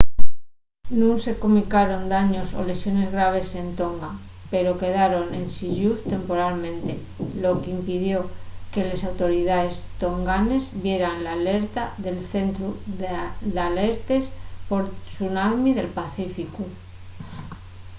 nun 0.99 1.15
se 1.25 1.31
comunicaron 1.41 2.03
daños 2.17 2.47
o 2.59 2.61
lesiones 2.71 3.07
graves 3.15 3.49
en 3.61 3.69
tonga 3.79 4.11
pero 4.51 4.79
quedaron 4.81 5.25
ensin 5.41 5.71
lluz 5.79 5.97
temporalmente 6.13 6.91
lo 7.43 7.51
qu'impidió 7.61 8.17
que 8.73 8.81
les 8.89 9.01
autoridaes 9.09 9.75
tonganes 10.03 10.63
vieran 10.85 11.17
l'alerta 11.25 11.83
del 12.05 12.17
centru 12.33 12.69
d'alertes 13.55 14.25
por 14.69 14.83
tsunami 15.09 15.69
del 15.77 15.89
pacíficu 15.99 16.63